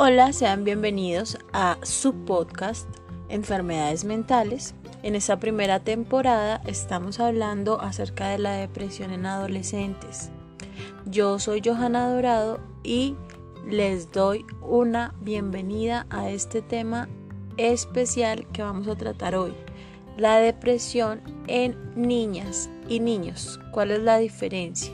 [0.00, 2.88] Hola, sean bienvenidos a su podcast
[3.28, 4.76] Enfermedades Mentales.
[5.02, 10.30] En esta primera temporada estamos hablando acerca de la depresión en adolescentes.
[11.04, 13.16] Yo soy Johanna Dorado y
[13.66, 17.08] les doy una bienvenida a este tema
[17.56, 19.52] especial que vamos a tratar hoy.
[20.16, 23.58] La depresión en niñas y niños.
[23.72, 24.92] ¿Cuál es la diferencia?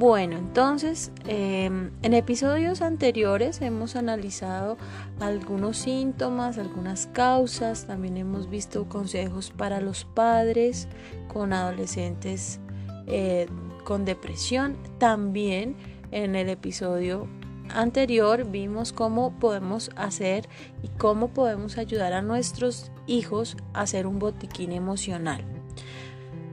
[0.00, 4.78] Bueno, entonces, em, en episodios anteriores hemos analizado
[5.20, 10.88] algunos síntomas, algunas causas, también hemos visto consejos para los padres
[11.28, 12.60] con adolescentes
[13.08, 13.46] eh,
[13.84, 14.78] con depresión.
[14.96, 15.76] También
[16.12, 17.28] en el episodio
[17.68, 20.48] anterior vimos cómo podemos hacer
[20.82, 25.44] y cómo podemos ayudar a nuestros hijos a hacer un botiquín emocional.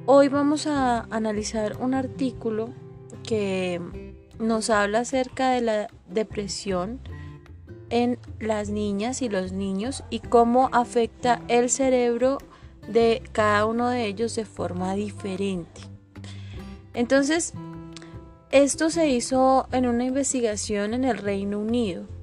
[0.05, 2.73] Hoy vamos a analizar un artículo
[3.27, 3.79] que
[4.39, 6.99] nos habla acerca de la depresión
[7.89, 12.39] en las niñas y los niños y cómo afecta el cerebro
[12.87, 15.81] de cada uno de ellos de forma diferente.
[16.93, 17.53] Entonces,
[18.49, 22.16] esto se hizo en una investigación en el Reino Unido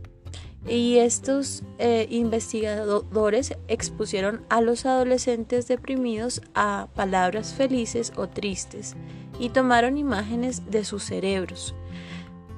[0.67, 8.97] y estos eh, investigadores expusieron a los adolescentes deprimidos a palabras felices o tristes
[9.39, 11.75] y tomaron imágenes de sus cerebros.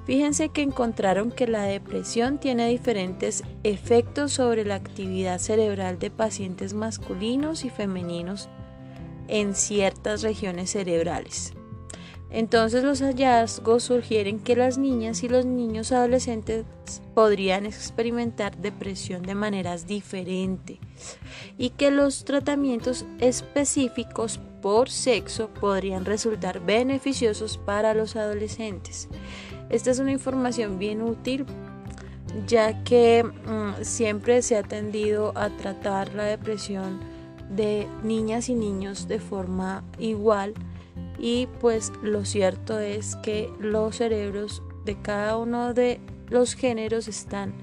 [0.05, 6.75] Fíjense que encontraron que la depresión tiene diferentes efectos sobre la actividad cerebral de pacientes
[6.75, 8.49] masculinos y femeninos
[9.27, 11.55] en ciertas regiones cerebrales.
[12.31, 16.65] Entonces los hallazgos sugieren que las niñas y los niños adolescentes
[17.15, 20.79] podrían experimentar depresión de maneras diferentes
[21.57, 29.09] y que los tratamientos específicos por sexo podrían resultar beneficiosos para los adolescentes.
[29.71, 31.47] Esta es una información bien útil
[32.47, 37.01] ya que mm, siempre se ha tendido a tratar la depresión
[37.51, 40.55] de niñas y niños de forma igual
[41.19, 47.55] y pues lo cierto es que los cerebros de cada uno de los géneros están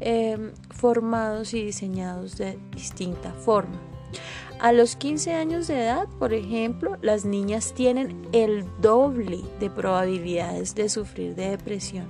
[0.00, 3.80] em, formados y diseñados de distinta forma.
[4.58, 10.74] A los 15 años de edad, por ejemplo, las niñas tienen el doble de probabilidades
[10.74, 12.06] de sufrir de depresión.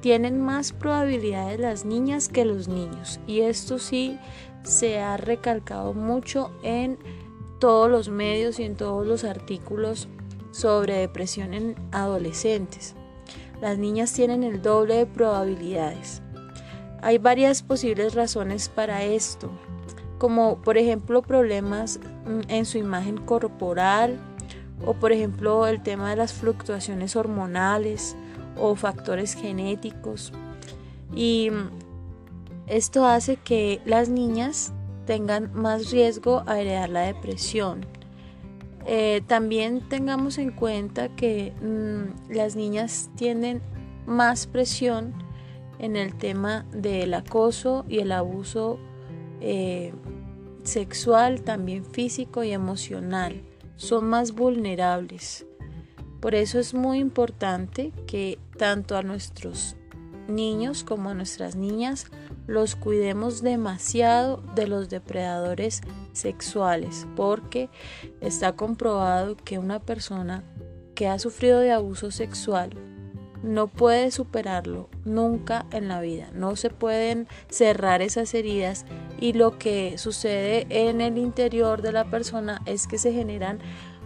[0.00, 4.16] Tienen más probabilidades las niñas que los niños y esto sí
[4.62, 6.98] se ha recalcado mucho en
[7.60, 10.08] todos los medios y en todos los artículos
[10.50, 12.96] sobre depresión en adolescentes.
[13.60, 16.22] Las niñas tienen el doble de probabilidades.
[17.02, 19.50] Hay varias posibles razones para esto,
[20.18, 24.18] como por ejemplo problemas mm, en su imagen corporal
[24.84, 28.16] o por ejemplo el tema de las fluctuaciones hormonales
[28.58, 30.32] o factores genéticos.
[31.14, 31.70] Y mm,
[32.66, 34.72] esto hace que las niñas
[35.06, 37.86] tengan más riesgo a heredar la depresión.
[38.86, 43.60] Eh, también tengamos en cuenta que mm, las niñas tienen
[44.06, 45.14] más presión
[45.78, 48.78] en el tema del acoso y el abuso
[49.40, 49.92] eh,
[50.62, 53.42] sexual, también físico y emocional.
[53.76, 55.46] Son más vulnerables.
[56.20, 59.76] Por eso es muy importante que tanto a nuestros
[60.30, 62.06] niños como nuestras niñas
[62.46, 65.82] los cuidemos demasiado de los depredadores
[66.12, 67.68] sexuales, porque
[68.20, 70.42] está comprobado que una persona
[70.94, 72.70] que ha sufrido de abuso sexual
[73.42, 76.30] no puede superarlo nunca en la vida.
[76.34, 78.84] No se pueden cerrar esas heridas
[79.18, 83.60] y lo que sucede en el interior de la persona es que se generan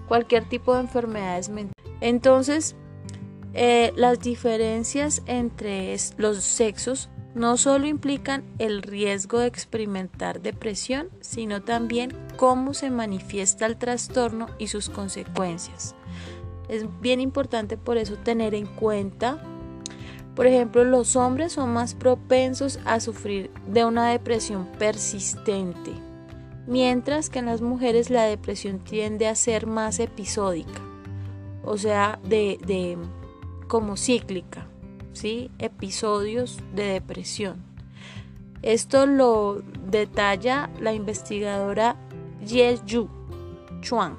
[0.06, 1.74] cualquier tipo de enfermedades mentales.
[2.00, 2.76] Entonces,
[3.54, 11.62] eh, las diferencias entre los sexos no solo implican el riesgo de experimentar depresión, sino
[11.62, 15.94] también cómo se manifiesta el trastorno y sus consecuencias.
[16.68, 19.40] Es bien importante por eso tener en cuenta,
[20.34, 25.92] por ejemplo, los hombres son más propensos a sufrir de una depresión persistente,
[26.66, 30.80] mientras que en las mujeres la depresión tiende a ser más episódica,
[31.64, 32.58] o sea, de
[33.68, 34.68] como cíclica.
[35.14, 35.50] ¿sí?
[35.58, 37.62] episodios de depresión.
[38.62, 41.96] Esto lo detalla la investigadora
[42.44, 43.08] Yu
[43.80, 44.18] Chuan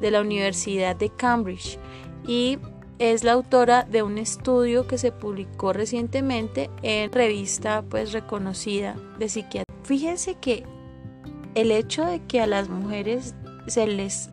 [0.00, 1.78] de la Universidad de Cambridge
[2.26, 2.58] y
[2.98, 9.28] es la autora de un estudio que se publicó recientemente en revista pues reconocida de
[9.28, 9.64] psiquiatría.
[9.82, 10.64] Fíjense que
[11.54, 13.34] el hecho de que a las mujeres
[13.66, 14.30] se les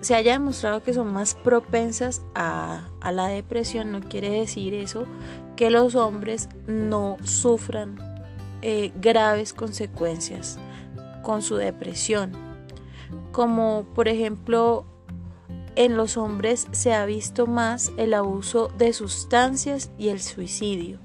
[0.00, 5.06] se haya demostrado que son más propensas a, la depresión, no quiere decir eso
[5.56, 7.96] que los hombres no sufran
[8.62, 10.58] eh, graves consecuencias
[11.22, 12.32] con su depresión.
[13.32, 14.86] Como por ejemplo
[15.76, 20.98] en los hombres se ha visto más el abuso de sustancias y el suicidio.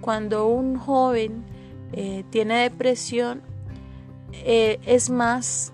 [0.00, 1.44] Cuando un joven
[1.92, 3.42] eh, tiene depresión,
[4.32, 5.72] eh, es más,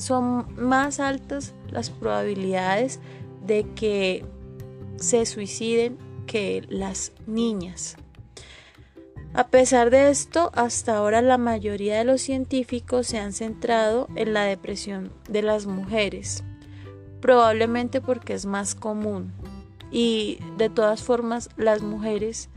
[0.00, 3.00] son más altas las probabilidades
[3.46, 4.24] de que
[4.96, 7.96] se suiciden que las niñas.
[9.32, 14.34] A pesar de esto, hasta ahora la mayoría de los científicos se han centrado en
[14.34, 16.42] la depresión de las mujeres
[17.20, 19.32] probablemente porque es más común.
[19.90, 22.48] Y de todas formas, las mujeres,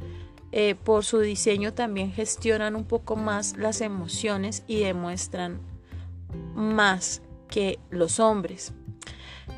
[0.51, 5.59] eh, por su diseño, también gestionan un poco más las emociones y demuestran
[6.55, 7.21] más
[7.53, 8.73] que los hombres.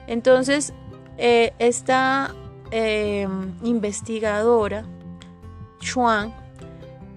[0.08, 0.74] Entonces,
[1.18, 2.36] eh, esta
[2.72, 3.28] eh,
[3.64, 4.86] investigadora,
[5.80, 6.34] Chuan,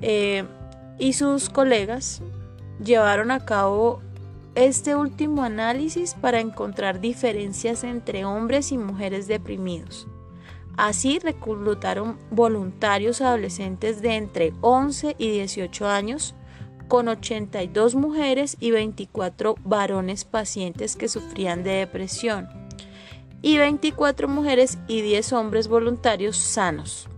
[0.00, 2.22] y sus colegas
[2.84, 4.00] llevaron a cabo
[4.54, 10.06] este último análisis para encontrar diferencias entre hombres y mujeres deprimidos.
[10.78, 16.36] Así reclutaron voluntarios adolescentes de entre 11 y 18 años,
[16.88, 22.49] con 82 mujeres y 24 varones pacientes que sufrían de depresión,
[23.43, 27.08] y 24 mujeres y 10 hombres voluntarios sanos.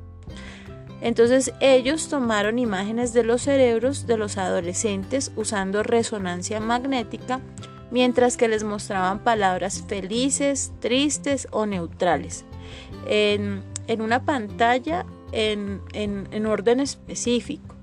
[1.00, 7.40] Entonces ellos tomaron imágenes de los cerebros de los adolescentes usando resonancia magnética
[7.90, 12.44] mientras que les mostraban palabras felices, tristes o neutrales
[13.06, 13.62] en,
[13.98, 17.74] una pantalla en, en orden específico.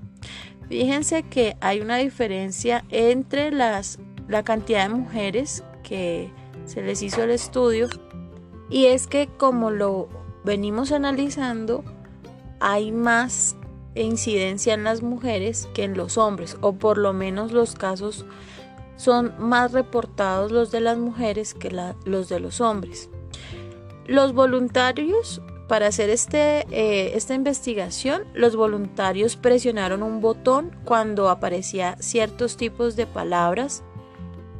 [0.68, 3.98] Fíjense que hay una diferencia entre las,
[4.28, 6.30] la cantidad de mujeres que
[6.66, 7.88] se les hizo el estudio
[8.68, 10.08] y es que como lo
[10.44, 11.84] venimos analizando,
[12.60, 13.56] hay más
[13.94, 18.26] incidencia en las mujeres que en los hombres, o por lo menos los casos
[18.96, 21.70] son más reportados los de las mujeres que
[22.04, 23.08] los de los hombres.
[24.06, 31.96] Los voluntarios, para hacer este, eh, esta investigación, los voluntarios presionaron un botón cuando aparecía
[32.00, 33.82] ciertos tipos de palabras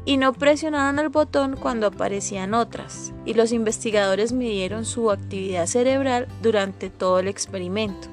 [0.05, 6.28] y no presionaron el botón cuando aparecían otras, y los investigadores midieron su actividad cerebral
[6.43, 8.08] durante todo el experimento.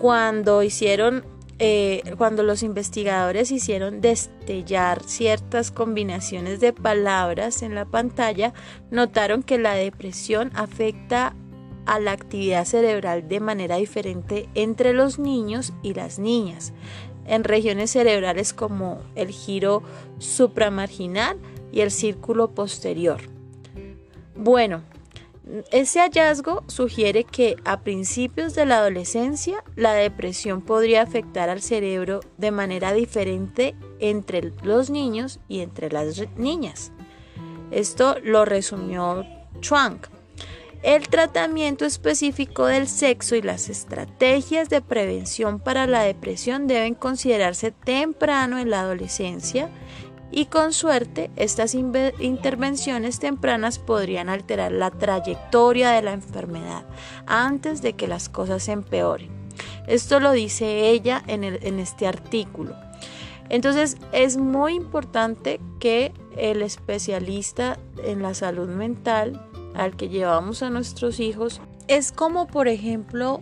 [0.00, 1.24] Cuando hicieron
[1.62, 8.54] eh, cuando los investigadores hicieron destellar ciertas combinaciones de palabras en la pantalla,
[8.90, 11.34] notaron que la depresión afecta
[11.86, 16.72] a la actividad cerebral de manera diferente entre los niños y las niñas
[17.26, 19.82] en regiones cerebrales como el giro
[20.18, 21.38] supramarginal
[21.72, 23.20] y el círculo posterior.
[24.34, 24.82] Bueno,
[25.70, 32.20] ese hallazgo sugiere que a principios de la adolescencia la depresión podría afectar al cerebro
[32.38, 36.92] de manera diferente entre los niños y entre las niñas.
[37.70, 39.24] Esto lo resumió
[39.60, 40.00] Chuang.
[40.82, 47.70] El tratamiento específico del sexo y las estrategias de prevención para la depresión deben considerarse
[47.70, 49.68] temprano en la adolescencia
[50.30, 56.86] y con suerte estas intervenciones tempranas podrían alterar la trayectoria de la enfermedad
[57.26, 59.28] antes de que las cosas empeoren.
[59.86, 62.74] Esto lo dice ella en, en este artículo.
[63.50, 70.70] Entonces es muy importante que el especialista en la salud mental al que llevamos a
[70.70, 73.40] nuestros hijos es como por ejemplo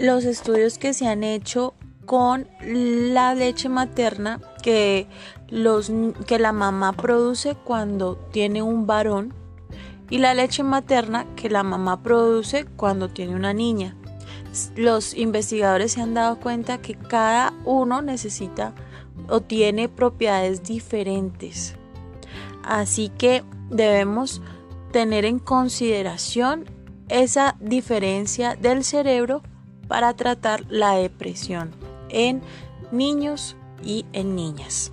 [0.00, 5.06] los estudios que se han hecho con la leche materna que,
[5.48, 5.92] los,
[6.26, 9.34] que la mamá produce cuando tiene un varón
[10.08, 13.96] y la leche materna que la mamá produce cuando tiene una niña.
[14.76, 18.72] Los investigadores se han dado cuenta que cada uno necesita
[19.28, 21.74] o tiene propiedades diferentes.
[22.62, 24.40] Así que debemos
[24.92, 26.64] tener en consideración
[27.08, 29.42] esa diferencia del cerebro
[29.88, 31.72] para tratar la depresión
[32.08, 32.42] en
[32.90, 34.92] niños y en niñas.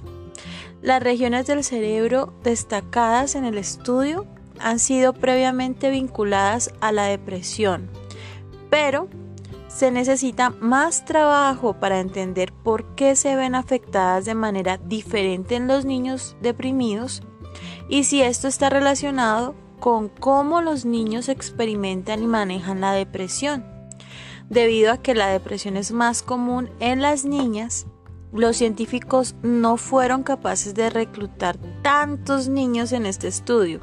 [0.81, 4.25] Las regiones del cerebro destacadas en el estudio
[4.59, 7.89] han sido previamente vinculadas a la depresión,
[8.69, 9.07] pero
[9.67, 15.67] se necesita más trabajo para entender por qué se ven afectadas de manera diferente en
[15.67, 17.23] los niños deprimidos
[17.89, 23.65] y si esto está relacionado con cómo los niños experimentan y manejan la depresión.
[24.49, 27.85] Debido a que la depresión es más común en las niñas,
[28.31, 33.81] los científicos no fueron capaces de reclutar tantos niños en este estudio.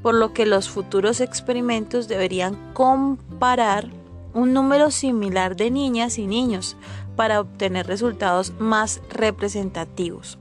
[0.00, 3.90] por lo que los futuros experimentos deberían comparar
[4.32, 6.78] un número similar de niñas y niños
[7.16, 10.38] para obtener resultados más representativos.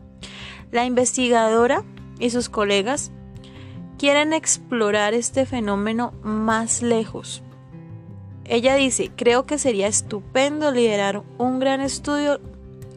[0.71, 1.83] La investigadora
[2.17, 3.12] y sus colegas
[4.00, 7.44] quieren explorar este fenómeno más lejos.
[8.46, 12.39] Ella dice, creo que sería estupendo liderar un gran estudio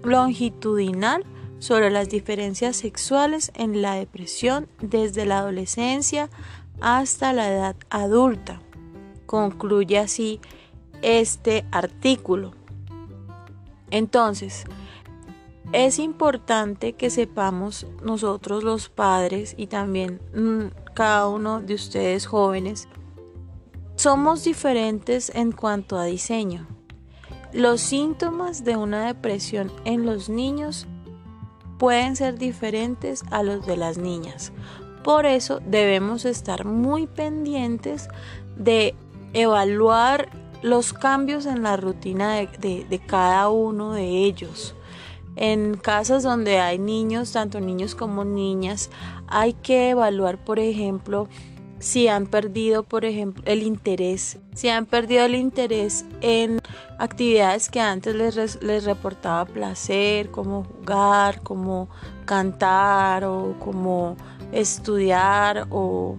[0.04, 1.26] longitudinal
[1.58, 6.30] sobre las diferencias sexuales en la depresión desde la adolescencia
[6.80, 8.60] hasta la edad adulta.
[9.26, 10.40] Concluye así
[11.02, 12.52] este artículo.
[13.90, 14.64] Entonces,
[15.72, 22.88] es importante que sepamos nosotros los padres y también mm, cada uno de ustedes jóvenes,
[23.96, 26.66] somos diferentes en cuanto a diseño.
[27.52, 30.86] Los síntomas de una depresión en los niños
[31.78, 34.52] pueden ser diferentes a los de las niñas.
[35.02, 38.08] Por eso debemos estar muy pendientes
[38.56, 38.94] de
[39.32, 40.28] evaluar
[40.62, 44.74] los cambios en la rutina de, cada uno de ellos.
[45.36, 48.90] En casas donde hay niños, tanto niños como niñas,
[49.28, 51.28] hay que evaluar, por ejemplo,
[51.78, 56.60] si han perdido, por ejemplo, el interés, si han perdido el interés en
[56.98, 61.88] actividades que antes les, les reportaba placer, como jugar, como
[62.24, 64.16] cantar o como
[64.52, 66.16] estudiar o,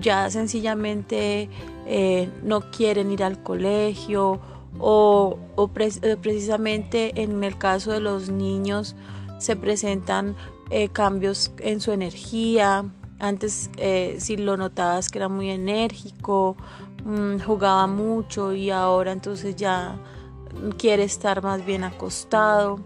[0.00, 1.48] ya sencillamente
[1.86, 4.40] eh, no quieren ir al colegio
[4.78, 8.96] o, eh, precisamente en el caso de los niños
[9.38, 10.36] se presentan
[10.70, 12.84] eh, cambios en su energía.
[13.18, 13.70] Antes
[14.18, 16.56] si lo notabas que era muy enérgico,
[17.04, 19.98] mm, jugaba mucho y ahora entonces ya
[20.76, 22.78] quiere estar más bien acostado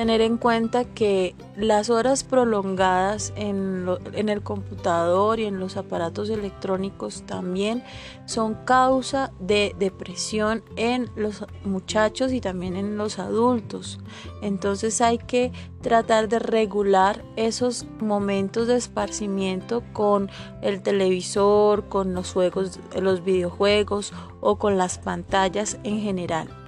[0.00, 7.24] tener en cuenta que las horas prolongadas en, el computador y en los aparatos electrónicos
[7.26, 7.84] también
[8.24, 14.00] son causa de depresión en los muchachos y también en los adultos.
[14.40, 15.52] Entonces hay que
[15.82, 20.30] tratar de regular esos momentos de esparcimiento con
[20.62, 26.59] el televisor, con los juegos, los videojuegos o con las pantallas en general.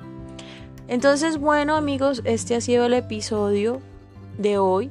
[0.89, 3.81] Entonces, bueno amigos, este ha sido el episodio
[4.39, 4.91] de hoy.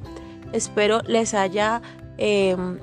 [0.52, 1.82] Espero les haya
[2.18, 2.78] em,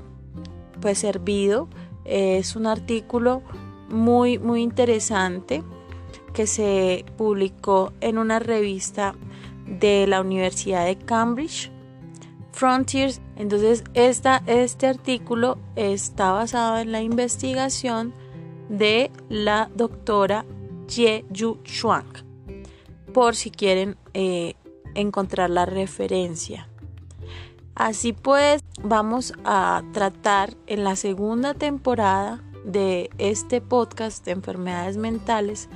[0.79, 1.67] pues servido.
[2.05, 3.41] Es un artículo
[3.89, 5.63] muy, muy interesante
[6.33, 9.15] que se publicó en una revista
[9.65, 11.71] de la Universidad de Cambridge,
[12.51, 13.21] Frontiers.
[13.35, 18.13] Entonces, esta, este artículo está basado en la investigación
[18.69, 20.45] de la doctora
[20.87, 22.28] Ye Yu Chuang
[23.13, 24.55] por si quieren eh,
[24.95, 26.69] encontrar la referencia.
[27.75, 35.69] Así pues, vamos a tratar en la segunda temporada de este podcast de enfermedades mentales,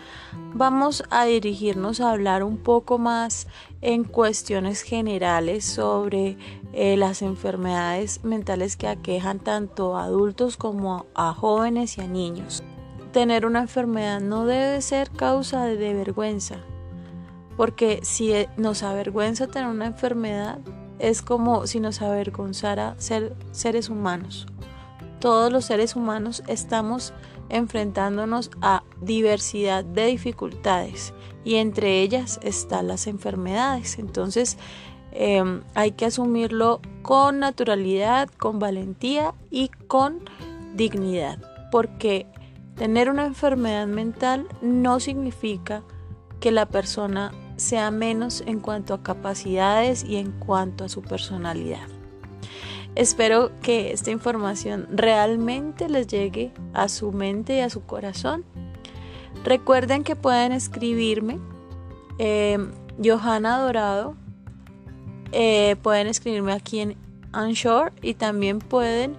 [0.53, 3.47] vamos a dirigirnos a hablar un poco más
[3.81, 6.37] en cuestiones generales sobre
[6.73, 12.63] eh, las enfermedades mentales que aquejan tanto a adultos como a jóvenes y a niños.
[13.11, 16.57] Tener una enfermedad no debe ser causa de vergüenza,
[17.57, 20.59] porque si e, nos avergüenza tener una enfermedad,
[20.99, 24.47] es como si nos avergonzara ser seres humanos.
[25.19, 27.13] Todos los seres humanos estamos
[27.49, 33.99] enfrentándonos a diversidad de dificultades y entre ellas están las enfermedades.
[33.99, 34.57] Entonces
[35.11, 40.19] em, hay que asumirlo con naturalidad, con valentía y con
[40.73, 41.39] dignidad,
[41.71, 42.25] porque
[42.75, 45.83] tener una enfermedad mental no significa
[46.39, 51.87] que la persona sea menos en cuanto a capacidades y en cuanto a su personalidad.
[52.95, 58.43] Espero que esta información realmente les llegue a su mente y a su corazón.
[59.43, 61.39] Recuerden que pueden escribirme
[62.19, 62.59] eh,
[63.03, 64.15] Johanna Dorado.
[65.31, 66.95] Eh, pueden escribirme aquí en
[67.31, 69.17] Anshore y también pueden.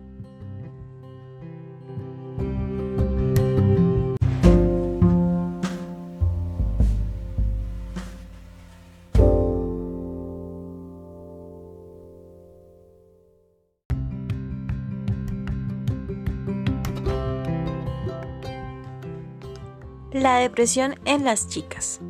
[20.12, 22.00] La depresión en las chicas.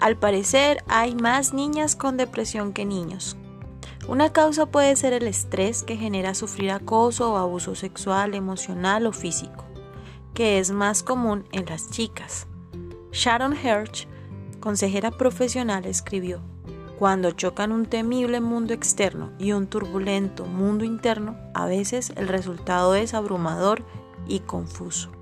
[0.00, 3.36] Al parecer hay más niñas con depresión que niños.
[4.08, 9.12] Una causa puede ser el estrés que genera sufrir acoso o abuso sexual, emocional o
[9.12, 9.66] físico,
[10.32, 12.46] que es más común en las chicas.
[13.12, 14.06] Sharon Hersh,
[14.60, 16.40] consejera profesional, escribió,
[16.98, 22.94] Cuando chocan un temible mundo externo y un turbulento mundo interno, a veces el resultado
[22.94, 23.84] es abrumador
[24.26, 25.19] y confuso.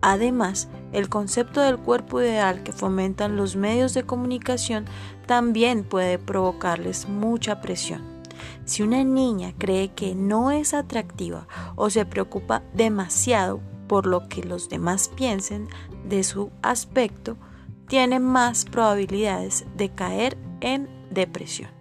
[0.00, 4.84] Además, el concepto del cuerpo ideal que fomentan los medios de comunicación
[5.26, 8.02] también puede provocarles mucha presión.
[8.64, 14.44] Si una niña cree que no es atractiva o se preocupa demasiado por lo que
[14.44, 15.68] los demás piensen
[16.08, 17.36] de su aspecto,
[17.88, 21.77] tiene más probabilidades de caer en depresión.